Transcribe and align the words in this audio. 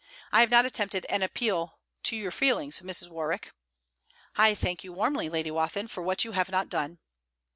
I 0.31 0.39
have 0.39 0.49
not 0.49 0.65
attempted 0.65 1.05
an 1.11 1.21
appeal 1.21 1.77
to 2.05 2.15
your 2.15 2.31
feelings, 2.31 2.79
Mrs. 2.79 3.07
Warwick.' 3.09 3.51
'I 4.35 4.55
thank 4.55 4.83
you 4.83 4.91
warmly, 4.93 5.29
Lady 5.29 5.51
Wathin, 5.51 5.87
for 5.87 6.01
what 6.01 6.25
you 6.25 6.31
have 6.31 6.49
not 6.49 6.69
done.' 6.69 6.97